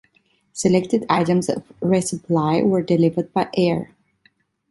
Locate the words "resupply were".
1.79-2.81